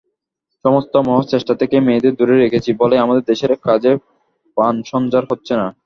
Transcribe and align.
সমস্ত 0.65 0.93
মহৎ 1.07 1.25
চেষ্টা 1.33 1.53
থেকে 1.61 1.75
মেয়েদের 1.79 2.13
দূরে 2.19 2.35
রেখেছি 2.37 2.69
বলেই 2.81 3.03
আমাদের 3.05 3.23
দেশের 3.23 3.51
কাজে 3.63 3.91
প্রাণসঞ্চার 4.57 5.23
হচ্ছে 5.31 5.53
না। 5.55 5.67